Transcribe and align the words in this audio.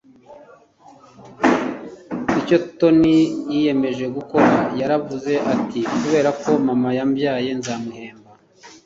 icyo 2.39 2.57
tony 2.79 3.11
yiyemeje 3.51 4.05
gukora 4.15 4.57
yaravuze 4.79 5.33
ati 5.53 5.79
kubera 5.99 6.29
ko 6.41 6.51
mama 6.67 6.89
yambyaye 6.97 7.49
nzamuhemba 7.59 8.29